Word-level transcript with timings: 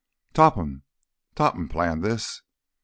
"Topham, 0.33 0.81
Topham 1.35 1.69
planned 1.69 2.01
this?" 2.03 2.41